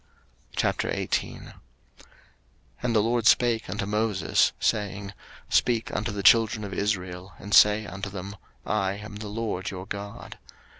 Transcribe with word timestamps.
03:018:001 0.57 1.53
And 2.81 2.95
the 2.95 3.03
LORD 3.03 3.27
spake 3.27 3.69
unto 3.69 3.85
Moses, 3.85 4.51
saying, 4.59 5.13
03:018:002 5.51 5.53
Speak 5.53 5.95
unto 5.95 6.11
the 6.11 6.23
children 6.23 6.63
of 6.63 6.73
Israel, 6.73 7.33
and 7.37 7.53
say 7.53 7.85
unto 7.85 8.09
them, 8.09 8.35
I 8.65 8.93
am 8.93 9.17
the 9.17 9.27
LORD 9.27 9.69
your 9.69 9.85
God. 9.85 10.39